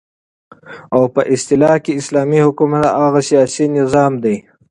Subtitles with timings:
[0.95, 4.35] او په اصطلاح كې اسلامي حكومت هغه سياسي نظام دى